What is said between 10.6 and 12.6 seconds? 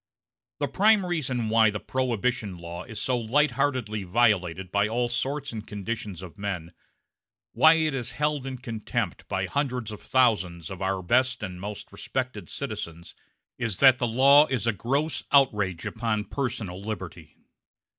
of our best and most respected